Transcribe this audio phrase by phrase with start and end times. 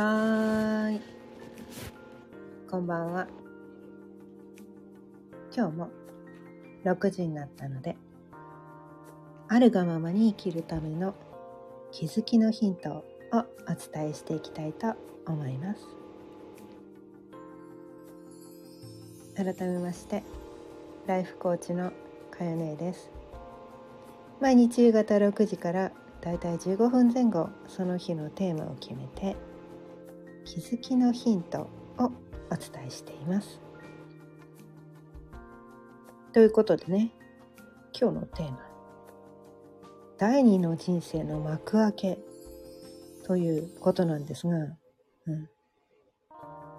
[0.00, 1.00] はい。
[2.70, 3.26] こんばんは。
[5.52, 5.88] 今日も
[6.84, 7.96] 6時になったので、
[9.48, 11.16] あるがままに生きるための
[11.90, 13.42] 気づきのヒントをお
[13.92, 14.94] 伝えしていきたいと
[15.26, 15.80] 思います。
[19.34, 20.22] 改めまして、
[21.08, 21.90] ライフコーチの
[22.30, 23.10] かよねです。
[24.40, 25.90] 毎日夕方6時から
[26.20, 29.47] だいたい15分前後その日のテーマを決めて
[30.48, 32.04] 気づきのヒントを
[32.50, 33.60] お伝えしています。
[36.32, 37.12] ということでね
[37.92, 38.58] 今日のテーマ
[40.16, 42.18] 「第二の人生の幕開け」
[43.26, 45.48] ということなんですが、うん、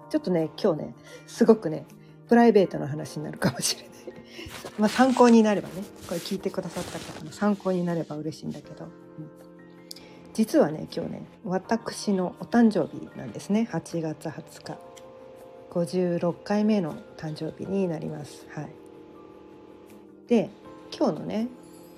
[0.08, 0.94] ちょっとね今日ね
[1.28, 1.86] すごくね
[2.28, 3.90] プライベートな話になるかもしれない。
[4.80, 9.29] まあ参考になればねこれ聞いてくださった方の参考になれば嬉しいんだけど、うん
[10.32, 13.68] 実はね今日ね私のお誕生日なんですね。
[13.70, 14.78] 8月20日。
[15.70, 18.46] 56回目の誕生日になります。
[18.50, 18.68] はい。
[20.28, 20.50] で
[20.96, 21.48] 今日のね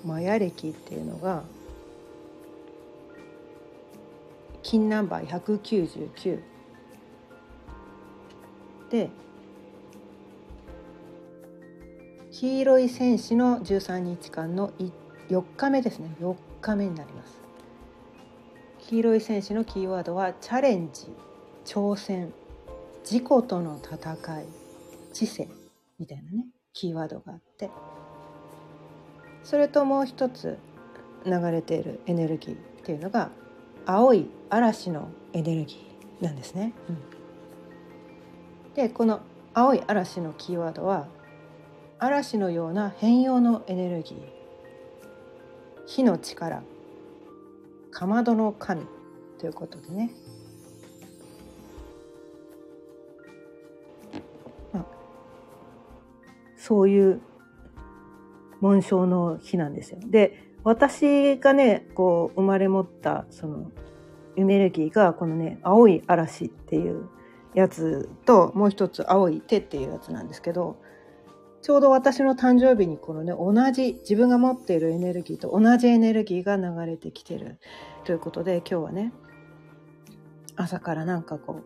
[0.05, 1.43] マヤ歴っていうのが
[4.61, 6.39] 金ナンバー199
[8.89, 9.09] で
[12.31, 14.71] 黄色い戦士の13日間の
[15.29, 16.15] 4日目ですね。
[16.19, 17.42] 4日目になります。
[18.89, 21.07] 黄色い戦士のキーワードはチャレンジ
[21.63, 22.33] 挑戦
[23.09, 24.45] 自己との戦い
[25.13, 25.47] 知性
[25.97, 27.69] みたいなねキーワードがあって
[29.43, 30.59] それともう一つ
[31.25, 33.29] 流れているエネルギーっていうのが
[33.85, 36.73] 青い嵐のエネルギーなんですね。
[36.89, 36.91] う
[38.71, 39.21] ん、でこの
[39.53, 41.07] 青い嵐のキーワードは
[41.99, 44.19] 嵐のような変容のエネルギー。
[45.85, 46.63] 火の力。
[47.93, 48.85] かまどの神
[49.39, 50.11] ということでね、
[54.73, 54.85] まあ、
[56.57, 57.21] そういう
[58.61, 59.99] 紋章の日なんですよ。
[60.05, 63.71] で私がねこう生まれ持ったその
[64.35, 67.09] エネルギーがこのね青い嵐っていう
[67.53, 70.77] やつともう一つ青い手っていうやつなんですけど
[71.63, 77.57] ちょうど私の誕生日にこのね同じ自分が持っているエネルギーと同じエネルギーが流れてきてる
[78.03, 79.13] ということで今日はね
[80.57, 81.61] 朝からなんかこ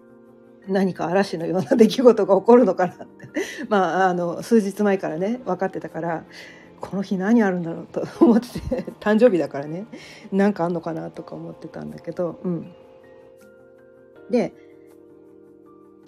[0.68, 3.08] う何か嵐のような出来事が起こるのかなって。
[3.70, 6.26] まああの数日前からね分かってたから
[6.80, 9.88] この日何あるんだろうと 思ってて誕生日だからね
[10.32, 12.72] 何かあんのかなとか思ってたんだけどうん。
[14.30, 14.54] で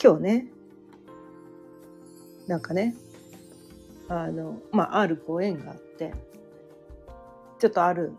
[0.01, 0.47] 今日ね
[2.45, 2.95] なんかね
[4.09, 6.13] あのまああるご縁があって
[7.59, 8.13] ちょっとある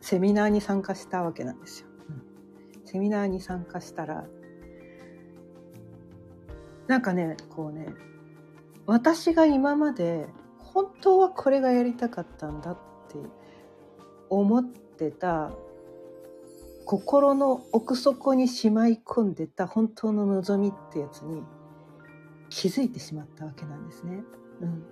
[0.00, 1.88] セミナーに参加したわけなんですよ。
[2.08, 4.26] うん、セミナーに参加したら
[6.88, 7.86] なんかねこうね
[8.86, 10.26] 私が今まで
[10.58, 12.74] 本当はこれがやりたかったんだっ
[13.08, 13.16] て
[14.28, 15.52] 思ってた
[16.86, 21.42] 心の奥底にしまい込んでた本当の望みってやつに
[22.50, 24.22] 気づいてしまったわけなんですね。
[24.60, 24.84] うん、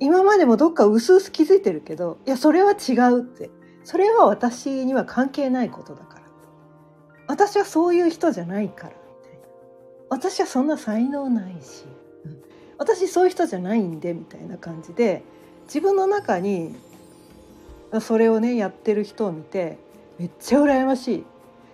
[0.00, 3.50] 今までもどっか薄々気づいてるけどいやそれは違うって。
[3.82, 6.22] それは私には関係ないことだから。
[7.26, 8.92] 私はそういう人じゃないから
[10.08, 11.84] 私はそんな才能ないし、
[12.24, 12.42] うん、
[12.76, 15.22] 私そういう人じゃないんでみたいな感じで
[15.66, 16.74] 自分の中に
[18.00, 19.78] それをねやってる人を見て
[20.18, 21.24] めっちゃ羨ましい。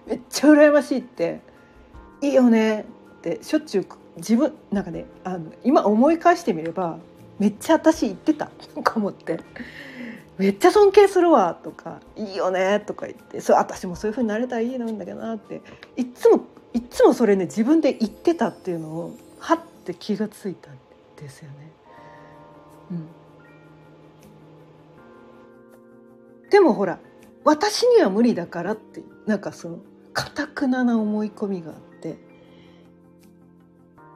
[0.06, 1.41] めっちゃ羨ましいって
[2.20, 2.84] いいよね。
[3.34, 6.98] ってしょっちゅう自分なんかねあの今思い返してみれば
[7.38, 8.47] めっちゃ私言ってた。
[8.75, 9.41] とか思って。
[10.38, 13.41] めっちゃ尊敬するわとかいいよねとか言って。
[13.41, 15.62] そう私もそういう風になれたらいいのんだけどなって。
[15.97, 20.75] いつもいつもそれね自分で言ってたっていうのをはって気がついたん
[21.16, 21.72] ですよね。
[22.91, 23.09] うん、
[26.50, 26.98] でもほら
[27.45, 29.78] 私には無理だからってなんかその
[30.12, 31.96] かたくなな思い込みがあって。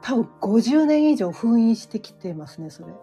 [0.01, 2.93] 多分50年以上封印してきてますねそれ。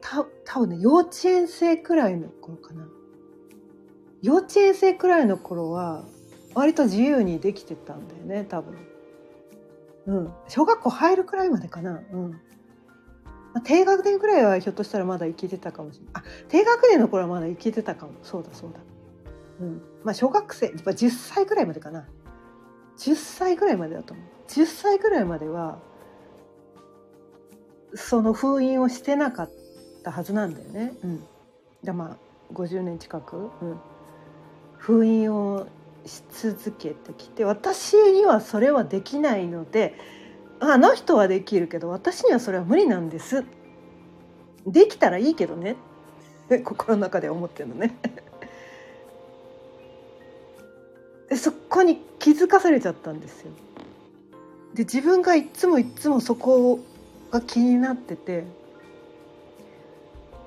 [0.00, 2.86] た多分ね幼稚園生くらいの頃かな。
[4.22, 6.06] 幼稚園生くらいの頃は
[6.54, 8.74] 割と自由にできてたんだよね多分。
[10.06, 10.32] うん。
[10.48, 12.00] 小学校入るくらいまでかな。
[12.12, 12.40] うん、
[13.64, 16.12] 低学年くらいはひょっとしたらまだ生きてたかもしれない。
[16.14, 18.12] あ低学年の頃はまだ生きてたかも。
[18.22, 18.80] そうだそうだ。
[19.60, 19.82] うん。
[20.04, 22.06] まあ小学生10歳くらいまでかな。
[22.98, 24.26] 10歳ぐらいまでだと思う。
[24.48, 25.78] 10歳ぐらいまでは
[27.94, 29.50] その封印をしてなかっ
[30.02, 30.94] たはずなんだよね。
[31.02, 31.24] うん、
[31.82, 33.50] だまあ50年近く、うん、
[34.76, 35.66] 封印を
[36.04, 39.94] し続けてきて私にはそれはできないので
[40.60, 43.44] あの人はできるけど私にはそれは無理なんです。
[44.66, 45.76] できたらいいけどね。
[46.64, 47.96] 心の中で思ってるのね。
[51.28, 53.52] でそこに気づかされちゃったんですよ。
[54.74, 56.80] で自分がいつもいつもそこ
[57.30, 58.44] が気になってて。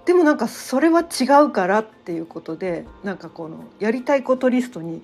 [0.05, 5.01] でもなんかそれは違うからっていうことでなんかこのやりたいことリストに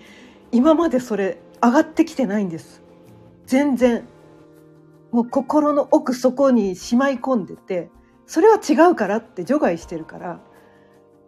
[0.54, 2.82] 今までそれ上がってきてないんです。
[3.46, 4.06] 全然。
[5.12, 7.90] もう心の奥底にしまい込んでて
[8.26, 10.40] それは違うからって除外してるから。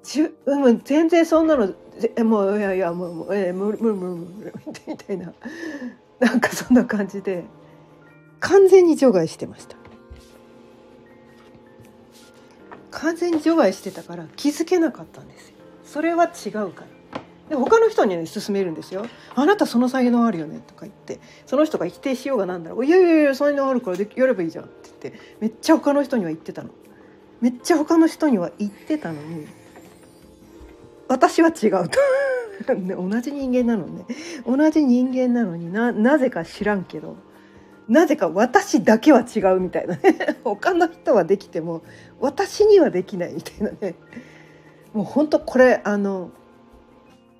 [0.06, 1.74] じゅ、うん、全然そんなの
[2.24, 5.34] もういやいやもうえー、無理無理無理無理みたいな。
[6.20, 7.44] なんかそんな感じで。
[8.40, 9.76] 完全に除外してました。
[12.92, 15.56] 完全に除外してたから気づけなかったんですよ。
[15.84, 16.96] それは違うから。
[17.50, 19.06] で他の人には、ね、勧めるんですよ
[19.36, 26.70] 「あなたその才能あるよね」とか言ってその人が否定しようがなんだろう「いやいやいや才能あるからでやればいいじゃん」って言ってめっちゃ他の人には言ってたの。
[27.42, 29.46] めっちゃ他の人には言ってたのに
[31.08, 32.00] 私は違うと。
[32.76, 34.06] 同じ人間なのね。
[34.46, 37.18] 同じ人間なのにななぜか知らんけど
[37.88, 40.38] なぜか私だけは違うみたいなね。
[40.44, 41.82] 他の人はできても
[42.20, 43.96] 私にはできないみたいなね。
[44.94, 46.32] もう本当これあの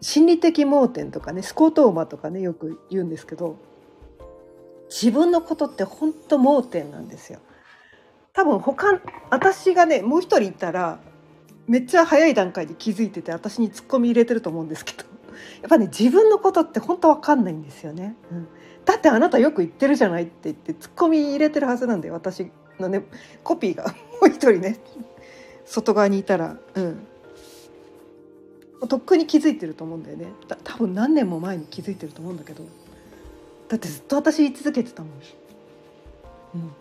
[0.02, 3.56] 心理的盲点とかねスコートーマとかねよく言うんですけど
[4.90, 7.40] 自分のことって本当盲点なんですよ。
[8.34, 9.00] 多分他
[9.32, 11.00] 私がねもう一人いたら
[11.68, 15.04] めっちゃ早い段階で気づいてて私にツッコミ入れてると思うんですけど。
[15.62, 18.48] やっぱね自分のことって本当わかんないんですよね、うん。
[18.86, 23.04] だってあなたよく言ってるじゃないって言ってツッコミ入れてるはずなんで私のね
[23.44, 23.86] コピーが。
[24.22, 24.80] もう一人ね。
[25.66, 26.58] 外側にいたら。
[26.76, 27.08] うん。
[28.88, 30.28] とっくに気づいてると思うんだよね。
[30.64, 32.64] 多分何年も前に気づいてると思うんだけど。
[33.68, 35.12] だってずっと私言い続けてたもん、
[36.56, 36.72] うん、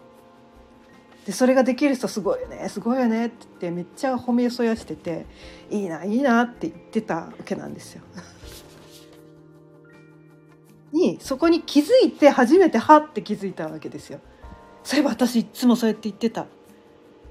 [1.27, 2.69] でそれができる人すごいよね。
[2.69, 3.27] すごいよね。
[3.27, 5.27] って言ってめっちゃ褒めそやしてて
[5.71, 8.03] いいないいなって言ってたわけなんですよ。
[10.93, 14.21] にそこに気づいて初めてはって気づいたわけですよ。
[14.83, 16.47] そういえば私いつもそうやって言ってた。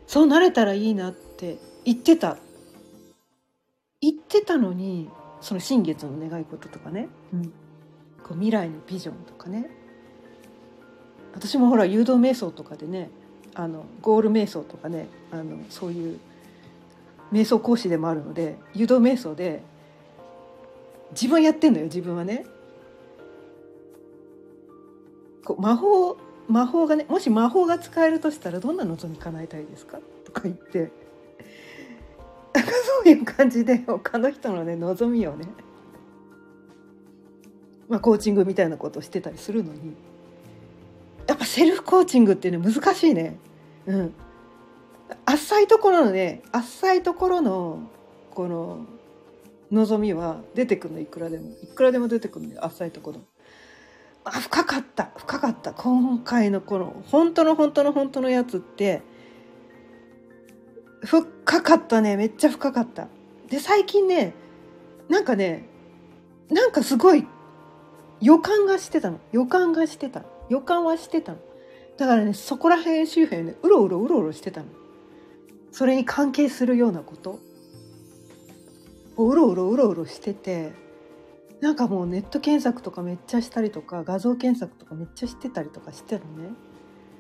[0.08, 2.38] そうなれたらいいなって言ってた。
[4.02, 5.10] 言ってたのに
[5.40, 7.44] その新月の願い事とかね、うん、
[8.24, 9.70] こう未来のビジョンとかね。
[11.34, 13.10] 私もほら誘導瞑想とかでね
[13.56, 16.20] あのゴール瞑想とかねあのそういう
[17.32, 19.62] 瞑想講師でもあるので誘導瞑想で
[21.12, 22.46] 自分やってんのよ自分はね。
[25.46, 26.18] こう魔法
[26.48, 30.00] 魔法がねもし魔法が使えるとしたらどんな望み叶えたいですか？
[30.26, 30.92] とか言って。
[32.54, 35.48] なんかそういう感じで他の人のね望みをね。
[37.90, 39.96] まあコーチングみたいなことをしてたりするのに。
[41.28, 43.38] やっぱセルフコーチングっていうのは難しいね。
[43.86, 44.14] うん。
[45.26, 47.90] 浅いところのね浅いところの
[48.32, 48.86] この
[49.72, 51.52] 望みは出てくるのいくらでも。
[51.62, 53.22] いくらでも出てくるのよ浅いところ。
[54.26, 55.12] あ深かった。
[55.18, 55.74] 深かった。
[55.74, 59.02] 今回のこの本当の本当の本当のやつって。
[61.04, 62.16] 深かったね。
[62.18, 63.08] めっちゃ深かった。
[63.50, 64.34] で最近ね
[65.10, 65.68] なんかね
[66.50, 67.28] なんかすごい
[68.22, 69.20] 予感がしてたの。
[69.32, 71.40] 予感がしてた予感はしてたの。
[71.98, 74.68] だからねそこら辺周辺ねうろうろうろうろしてたの。
[75.72, 77.40] それに関係するようなこと。
[79.18, 80.74] うろうろうろうろしてて
[81.62, 86.50] なんかもうネット検索とかめっちゃしたりとか画像検索とかめっちゃしてたりとかしてるのね。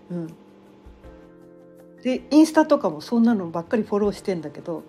[0.09, 0.27] うん、
[2.01, 4.83] でインスタとかもそんなのばっかりフォローしてんだけど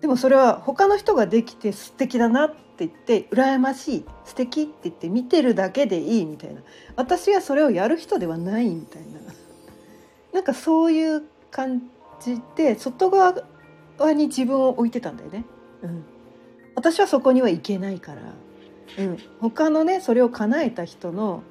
[0.00, 6.60] でもそれは他の人ができて素敵だなって言って羨ましい素敵って言って見てるだけでいいみたいな。
[6.96, 9.20] 私はそれをやる人ではないみたいな。
[10.32, 11.82] なんかそういう感
[12.20, 13.42] じで外側
[14.14, 15.44] に自分を置いてたんだよね。
[15.82, 16.04] うん。
[16.74, 18.34] 私はそこには行けないから、
[18.98, 21.42] うん、他のねそれを叶えた人の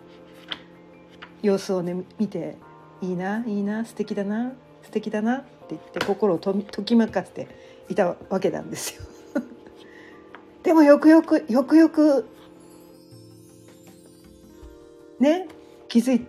[1.41, 2.57] 様子をね見て
[3.01, 7.47] いいないいな素敵だな素敵だなって言って心をときめかせて
[7.89, 9.01] いたわけなんですよ。
[10.63, 12.25] でもよくよくよくよく
[15.19, 15.47] ね
[15.87, 16.25] 気づい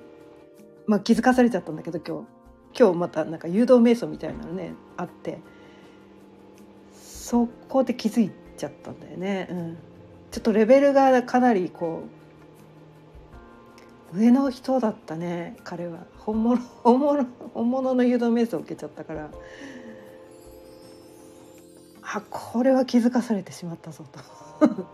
[0.87, 2.37] まあ気づかされちゃったんだけど今日。
[2.79, 5.39] 今日またなんか誘導瞑想みたいなのねあって。
[7.27, 9.77] そこで気づいちゃったんだよね、うん、
[10.31, 12.05] ちょっとレベルがかなりこ
[14.13, 16.07] う上の人だったね彼は。
[16.19, 19.31] 本物本物本物の誘導瞑想を受けちゃったから。
[22.13, 24.05] あこれは気づかされてしまったぞ
[24.61, 24.67] と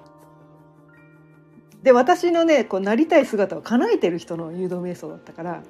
[1.82, 5.62] で私のねこうなりたい姿を叶えてる人の誘導瞑想だったから、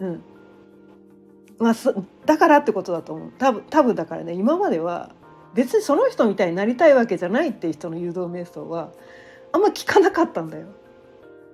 [0.00, 0.22] うん
[1.58, 1.74] まあ、
[2.24, 5.10] だからってことだと思う多分多分だからね今までは
[5.54, 8.90] 別にその人みたいになりたいわけじゃないっていう人の誘導瞑想は
[9.52, 10.66] あんま聞かなかったんだよ。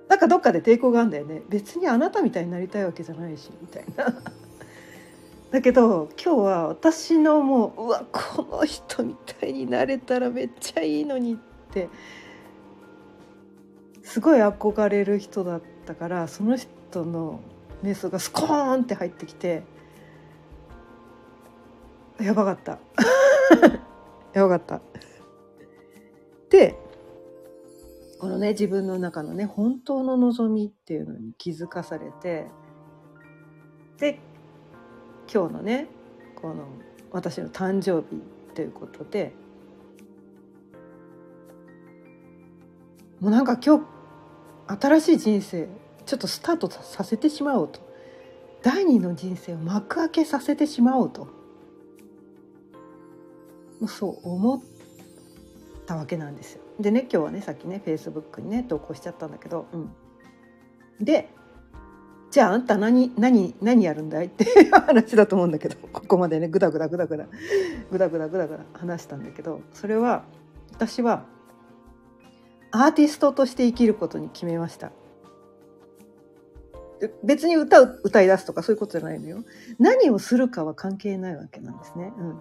[0.07, 4.13] なんかどっかで抵抗があるんだよね別にあなたみたいになりたいわけじゃないしみたいな。
[5.51, 11.37] だけど今日は私のもううわこの人みたいになれたらめっちゃいいのにっ
[11.71, 11.89] て
[14.03, 17.39] すごい憧れる人だったからその人の
[17.83, 19.63] 瞑想がスコーンって入ってきて
[22.19, 22.79] やばかった
[24.33, 24.81] やばかった。
[26.49, 26.75] で
[28.19, 32.47] このね自分の中のね本当の望みっていうのに気づかされて
[33.97, 34.19] で
[35.35, 35.89] 今日のね
[36.33, 36.65] この
[37.11, 38.21] 私の誕生日
[38.53, 39.33] ということで。
[43.19, 43.85] もうなんか今日
[44.79, 45.67] 新しい人生
[46.05, 47.81] ちょっとスタートさせてしまおうと。
[48.61, 51.27] 第二の人生を幕開けさせてしまおうと。
[53.87, 54.61] そう思っ
[55.85, 56.61] たわけなんですよ。
[56.79, 59.91] でね今日はねさっきねフェイスブックにね投稿しちゃったんだけど、うん、
[61.03, 61.29] で
[62.35, 64.25] じゃああんた何何何やるんだい？
[64.25, 67.27] っていう話だと思うんだけどここまでねグダグダグダグダ
[67.89, 70.25] グダグダグダグダ話したんだけどそれは
[70.73, 71.23] 私は
[72.71, 74.91] アーティストとして生きることに決めました。
[77.23, 79.45] 別に歌う歌い出すとかそういうことじゃないのよ。
[79.79, 82.11] 何をするかは関係ないわけなんですね。
[82.17, 82.31] うん、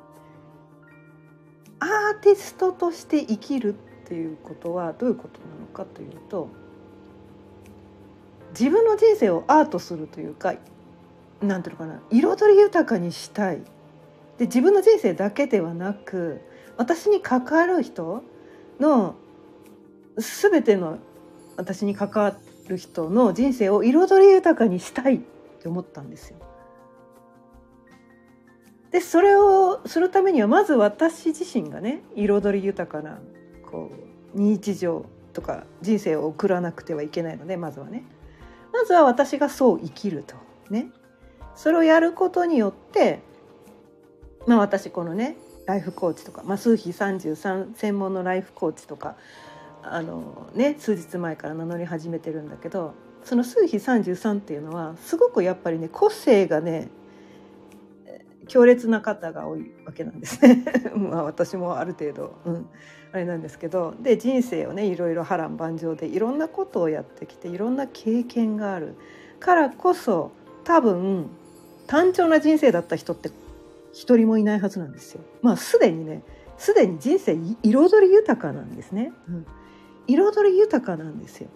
[1.78, 6.48] アーティストとして生きるっていうことはどういうことなのかというと
[8.58, 10.54] 自分の人生をアートするというか
[11.42, 13.58] 何ていうのかな彩り豊かにしたい
[14.38, 16.40] で自分の人生だけではなく
[16.76, 18.22] 私に関わる人
[18.80, 19.16] の
[20.16, 20.98] 全ての
[21.56, 22.36] 私に関わ
[22.68, 25.18] る人の人生を彩り豊かにしたいっ
[25.60, 26.38] て思ったんですよ。
[28.90, 33.18] でそれをするためにはまず私自身がね彩り豊かな
[33.68, 33.90] こ
[34.34, 38.04] う日常とか人生を送らなくてはいけないのでまずはね
[38.74, 40.34] まずは私がそう生きると。
[40.68, 40.90] ね。
[41.54, 43.20] それをやることによって
[44.46, 49.16] まあ私このねライフコーチとか、まあ、数比33専門のライフコーチとか
[49.82, 56.88] あのね数日前から名乗り始めてるんだけどその数比33っていうのはすごくやっぱりね個性がね
[58.46, 60.64] 強烈な方が多いわけなんですね。
[60.94, 62.66] まあ私もある程度、うん、
[63.14, 68.96] あれなんですけどで人生をねいろいろ波乱万丈でいろんなことをやってきていろんな経験がある
[69.38, 70.32] からこそ
[70.64, 71.30] 多分
[71.86, 73.30] 単調な人生だった人って
[73.92, 75.20] 一人もいないはずなんですよ。
[75.42, 76.24] まあすでにね
[76.58, 79.12] すでに人生彩り豊かなんですね。
[79.28, 79.46] うん、
[80.08, 81.48] 彩り豊かなんですよ。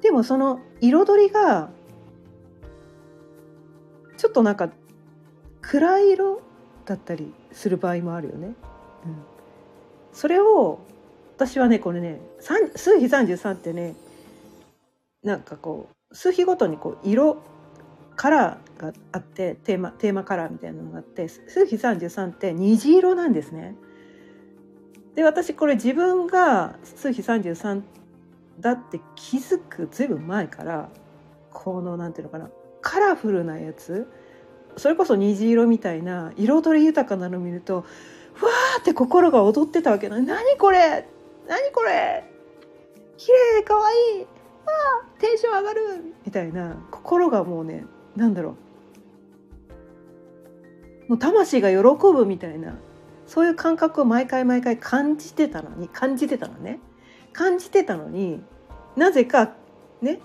[0.00, 1.70] でもその彩りが
[4.16, 4.70] ちょっとなんか
[5.60, 6.40] 暗い色
[6.84, 8.46] だったりする場合もあるよね。
[8.46, 8.54] うん、
[10.12, 10.80] それを
[11.36, 12.20] 私はねこれね
[12.74, 13.94] 数比33ってね
[15.22, 17.42] なんかこう数比ごとにこう色
[18.16, 23.76] カラーがあってテーマテーマカラーみたいなのがあって数比33って虹色なんですね。
[25.14, 27.82] で私これ自分が数比33
[28.60, 30.90] だって気づくずいぶん前から
[31.50, 32.50] このなんていうのかな
[32.80, 34.06] カラフルなやつ
[34.76, 37.84] それこそ虹色みたいな彩り豊かなの見ると
[38.40, 41.06] ふわーって心が踊ってたわけな何これ？
[41.46, 42.24] 何これ？
[43.18, 44.22] 綺麗かわい。
[44.22, 44.26] い
[44.64, 46.14] あテンション上がる。
[46.24, 46.76] みたいな。
[46.90, 47.84] 心がもうね
[48.16, 48.56] なんだろ
[51.06, 51.10] う。
[51.10, 51.76] もう魂が喜
[52.14, 52.78] ぶみたいな。
[53.26, 56.80] そういう感覚を毎回毎回感じてたのに感じてたのね。
[57.34, 58.42] 感じてたのに
[58.96, 59.52] なぜか
[60.00, 60.18] ね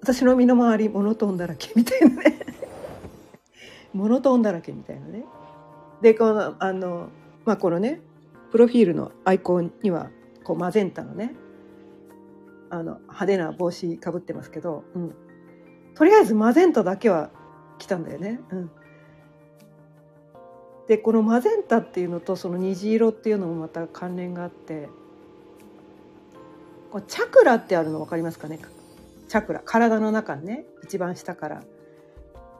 [0.00, 2.40] 私の身の回りモノトーンだらけみたいなね。
[3.94, 5.24] モノトーンだらけみたいなね。
[6.02, 7.08] でこのあの
[7.44, 8.00] まあこのね
[8.50, 10.10] プロフィールのアイコンには
[10.44, 11.34] こうマゼンタのね。
[12.70, 15.14] あの派手な帽子かぶってますけど、うん、
[15.94, 17.30] とりあえずマゼンタだけは
[17.78, 18.40] 来たんだよね。
[18.50, 18.70] うん、
[20.86, 24.90] でこのマゼンタっていうのとその虹色っていうのもまた関連があって
[26.90, 28.60] こうチャクラってあるの分かりますかね？
[29.28, 29.62] チャクラ。
[29.64, 31.62] 体の中にね一番下から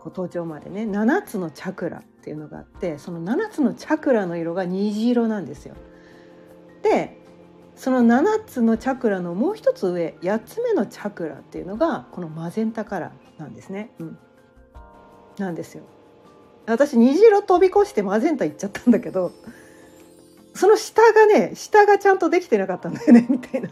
[0.01, 2.03] こう頭頂までね7つのチャクラ。
[2.19, 5.75] っていうのがあってその7つのチャクラの色が虹色なんですよ。
[6.83, 7.19] で
[7.77, 13.93] その7つのチャクラのもう一つ上8つ目のチャクラっていうのがこのマゼンタカラーなんですね。
[14.01, 14.19] うん、
[15.39, 15.85] なんですよ。
[16.67, 19.33] 私虹色飛び越してマゼンタ行っちゃったんだけど
[20.55, 23.71] その下がね下がちゃんとできてなかったんだよね みたいな。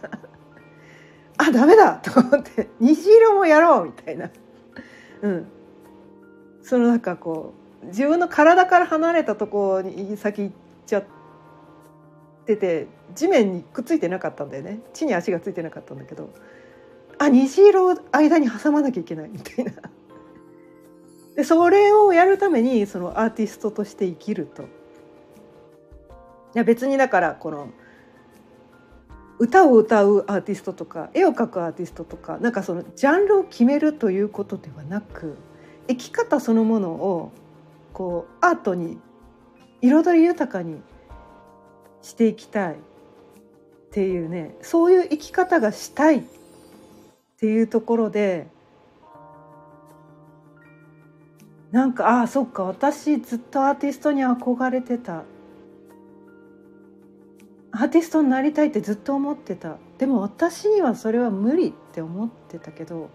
[1.38, 4.30] あダメだと思って虹色もやろうみたいな。
[5.22, 5.46] うん
[6.62, 10.55] そのなんかこう自分の体から離れたところに先行っ
[10.87, 11.05] ちゃっ
[12.47, 16.31] てて地面にくっついてなかったんだよね地に足がついてなかったんだけど
[17.19, 19.73] あ虹色を間に挟まなきゃいけないみたいな。
[21.35, 24.62] でそれをやるためにそのアーティストとして生きると。
[24.62, 24.66] い
[26.55, 27.69] や別にだからこの
[29.38, 35.37] 歌を歌うアーティストとか絵を描くアーティストとかなんかそのジャンルを決めるということではなく
[35.88, 37.33] 生き方そのものを
[37.96, 38.98] こうアートに
[39.80, 40.82] 彩り豊かに
[42.02, 42.76] していきたいっ
[43.90, 46.22] ていうねそういう生き方がしたいっ
[47.40, 48.48] ていうところで
[51.72, 55.24] なんかああそっか私ずっとアーティストに憧れてた。
[57.72, 59.76] アーティストになりたいってずっと思ってた。
[59.98, 63.08] でも私にはそれは無理って思ってたけど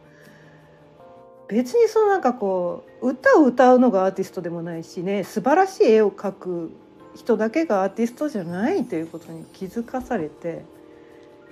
[1.51, 6.71] 別にそのなんかこう歌を歌うのがアーティストでもないしね素晴らしい絵を描く
[7.15, 10.63] 人だけがアーティストじゃないということに気づかされて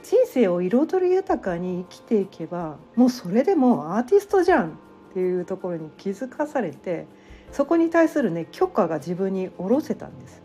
[0.03, 4.71] 人生を彩り豊かに生きていけばもうそれでもアーティストじゃんっ
[5.13, 7.05] ていうところに気づかされて
[7.51, 10.41] そこに対するね許可が自分に下ろせたんです。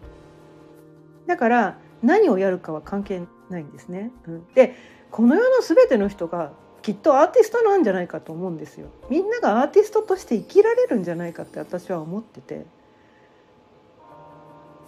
[1.27, 4.11] だから何をやるかは関係ないんですね。
[4.27, 4.75] うん、で
[5.11, 6.53] この世の全ての人が
[6.85, 8.89] きっとアーティストなんじゃないかと思うんですよ。
[9.09, 12.67] みんながアーティストとして生きられるんじゃないかって私は思ってて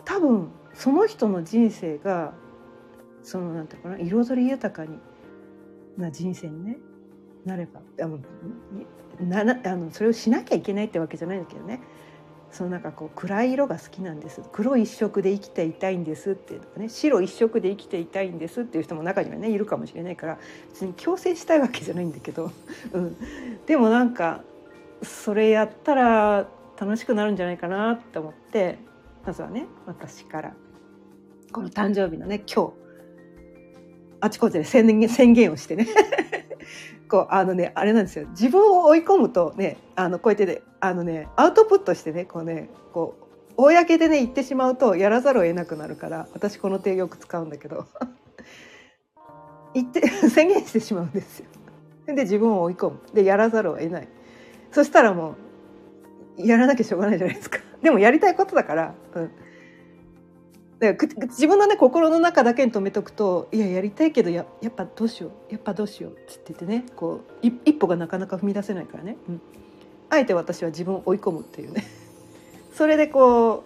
[0.04, 2.34] 多分その人の人生が
[3.22, 4.98] そのなんていうかな彩り豊かに
[5.96, 6.76] な人生にね
[7.46, 8.18] なればあの
[9.18, 11.80] ななあのそれをしなきゃいけないってわけじゃないんだけどね
[12.56, 14.40] そのなんかこう暗い色が好きなんです。
[14.50, 20.38] 黒一色で生きていたいんですっていうかね白一色で生きていたいんですっていう人も中にはねいるかもしれないから
[20.70, 22.50] 別に強制したいわけじゃないんだけど、
[22.94, 23.16] うん、
[23.66, 24.42] でもなんか
[25.02, 26.48] それやったら
[26.80, 28.78] 楽しくなるんじゃないかなって思って
[29.26, 30.54] まずはね私から。
[31.52, 32.72] この誕生日のね今日。
[34.20, 35.86] あちこちで宣言宣言をしてね。
[37.08, 38.26] こうあのねあれなんですよ。
[38.30, 47.86] 自分を追い込むとねあのこうやってねあのねアウトプットしてねこうねこう公でね言ってしまうとやらざるを得なくなるから私この手よく使うんだけど。
[49.76, 51.46] 言って 宣言してしまうんですよ。
[52.06, 53.00] で自分を追い込む。
[53.12, 54.08] でやらざるを得ない。
[54.72, 55.34] そしたらも
[56.38, 57.58] うやらなきゃしょうがないじゃないですか。
[57.82, 59.30] でもやりたいことだから、うん、
[60.78, 69.40] だから自分のね心の中だけに留めとくといややりたいけどややっぱどうしようやっぱどうしようっつっててねこう一歩がなかなか踏み出せないからね、うん、
[70.10, 71.84] あえて私は自分を追い込むっていうね。
[72.74, 73.64] それでこ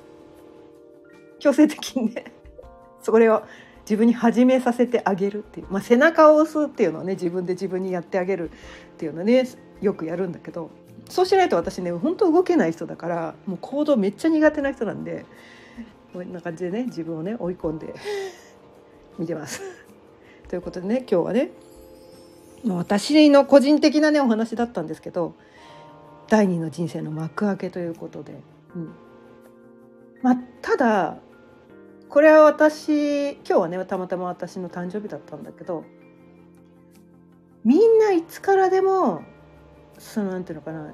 [1.37, 2.27] う強制的にね
[3.03, 3.43] それを
[3.81, 8.53] 自分に始めさせてあげるっていう、まあ、背中を押すっていうのをね自分で自分にやってあげるっ
[8.99, 9.49] ていうのね
[9.81, 10.71] よくやるんだけど
[11.09, 15.27] そうしないと私ね本当動けない人だからもう行動めっちゃ苦手な人なんで。
[16.13, 17.95] こんな感じでね自分をね追い込んで
[19.19, 19.61] 見てます。
[20.49, 21.51] ということでね今日はね
[22.67, 25.35] 私の個人的なねお話だったんですけど
[26.29, 28.35] 第二の人生の幕開けということで、
[28.75, 28.93] うん
[30.23, 31.17] まあ、ただ
[32.09, 35.85] これは私今日はねたまたま私の誕生日だったんだけど
[37.65, 39.23] みんないつからでも
[39.99, 40.93] そのなんていうのかな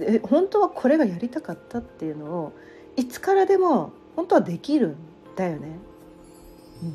[0.00, 2.52] え本当はこれがやりたかったっていうのを
[2.96, 4.96] いつからでも本当はできるん
[5.36, 5.68] だよね、
[6.82, 6.92] うん、っ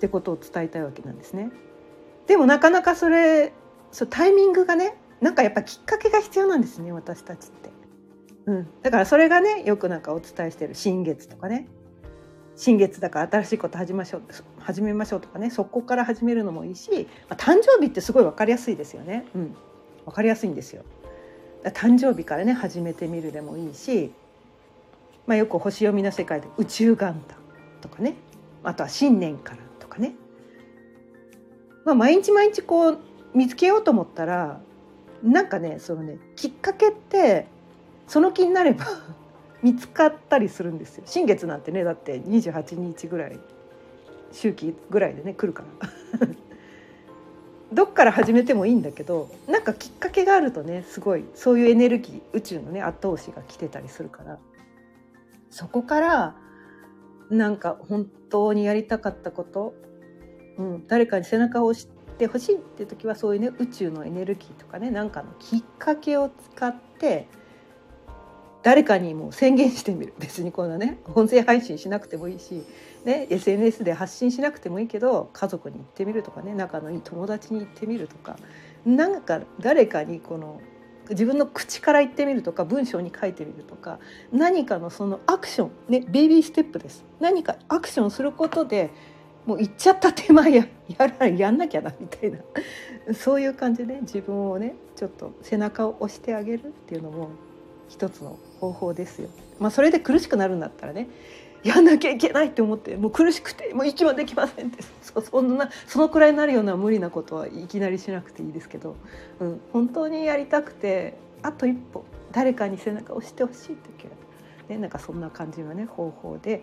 [0.00, 1.50] てことを伝えたいわけなんですね。
[2.26, 3.52] でもなかなかそれ
[3.92, 7.70] そうタイミングがねなんかやっぱきっかけが必要なんですね私たちって。
[8.46, 11.66] うん、だからそれがねよくなんかお伝えしてる新月とかね
[12.56, 14.22] 新月だから新しいこと始めましょう
[14.58, 19.24] 始めましょうとかねそこから始めるのもいいし、まあ、誕生日ってすごい分かりやすいですよね。
[19.34, 19.56] うん、
[20.04, 20.82] 分かりやすいんですよ。
[21.64, 24.12] 誕生日からね始めてみるでもいいし
[25.26, 27.36] まあ、よく星読みの世界で宇宙元旦
[27.80, 28.14] とかね。
[28.62, 30.14] あとは新年からとかね、
[31.84, 32.98] まあ、毎日毎日こう
[33.34, 34.60] 見つけようと思ったら
[35.22, 37.46] なんかねそのねきっかけって
[38.08, 38.86] その気になれば
[39.62, 41.04] 見つかったりするんですよ。
[41.06, 43.38] 新月なんてねだって28日ぐらい
[44.32, 45.62] 周期ぐらいでね来るか
[46.20, 46.28] ら。
[47.72, 54.38] どっから始めてもいいんだけどなんかきっかけがあるとねすごいそういうエネルギー宇宙のね後押しが来てたりするから。
[55.54, 56.34] そこから
[57.30, 59.72] なんか本当にやりたかったこと、
[60.58, 61.86] うん、誰かに背中を押し
[62.18, 67.28] てほしいっていう時はそういうね宇宙のエネルギーとかねなんかのきっかけを使って
[68.64, 70.14] 誰かにも宣言してみる。
[70.18, 72.64] 別にこんなね音声配信しなくてもいいし、
[73.04, 78.36] ね、SNS で発信しなくてもいいけど家族に言ってみるとかね仲のいい友達に言ってみるとか
[78.84, 80.60] なんか誰かにこの
[81.10, 83.98] 自分の口から言ってみるとか文章に書いてみるとか
[84.32, 88.90] 何かのそのアクションねベイビーステップです何かアクションすることで
[89.46, 90.66] もう行っちゃった手前や
[90.98, 97.30] やらやんなきゃなみたいなそういう感じで自分をねちょっと背中を押してあげるっていうのも
[97.88, 99.28] 一つの方法ですよ。
[99.60, 101.08] まあ、それで苦しくなるんだったらね
[101.64, 104.84] やんなきゃいけないって思ってもう苦しくてもう息はできませんって。
[105.02, 108.96] そそんなそのくらいになるような無理なことはいきなりしなくていいですけど、
[109.40, 114.12] うん、本当にやりたくてあと一歩誰かに背中を押してほしい時は、
[114.68, 116.62] ね、なんかそんな感じのね方法で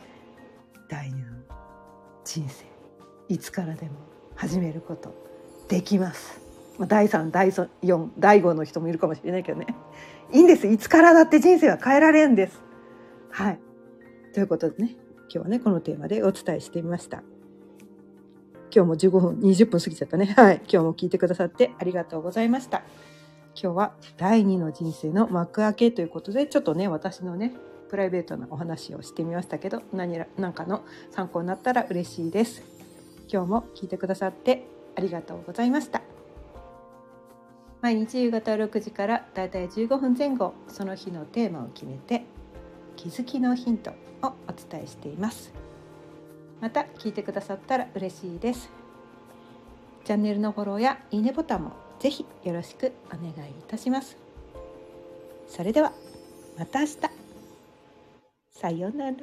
[0.89, 1.27] 第二の
[2.23, 2.65] 人生
[3.29, 3.91] いつからでも
[4.35, 5.13] 始めること
[5.67, 6.41] できます。
[6.87, 9.67] 第3第4第5の人もいるかもしれないけどね。
[10.31, 10.67] いいんです。
[10.67, 12.59] いつからだって人生は変えられるんです。
[13.29, 13.59] はい。
[14.33, 17.23] ということでね今日はねこのテーマでお伝えしてみました。
[18.73, 20.27] 今日も15分20分過ぎちゃったね。
[20.37, 22.83] はい今日も聞いてくださってありがとうございました。
[23.53, 27.53] 今日は第2の人生の幕開けということでちょっとね私のね
[27.89, 32.63] プライベートなお話をしてみましたけど何ら何かの参考になったら嬉しいです。
[33.31, 34.65] 今日も聞いてくださって
[34.95, 36.01] ありがとうございました。
[37.81, 42.25] 毎日夕方6時からだいたい15分前後その日のテーマを決めて
[43.01, 43.89] 気づきのヒント
[44.21, 45.51] をお伝えしています。
[46.59, 48.69] また聞いてくださったら嬉しいです。
[50.05, 53.33] チャンネルのフォローやいいねボタンもぜひよろしくお願いい
[53.67, 54.17] たします。
[55.47, 55.93] それでは
[56.59, 56.97] また明日。
[58.51, 59.17] さようなら。